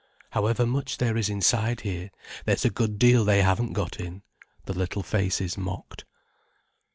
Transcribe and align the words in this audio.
"However 0.31 0.65
much 0.65 0.97
there 0.97 1.15
is 1.15 1.29
inside 1.29 1.81
here, 1.81 2.09
there's 2.45 2.65
a 2.65 2.71
good 2.71 2.97
deal 2.97 3.23
they 3.23 3.43
haven't 3.43 3.73
got 3.73 3.99
in," 3.99 4.23
the 4.65 4.73
little 4.73 5.03
faces 5.03 5.59
mocked. 5.59 6.05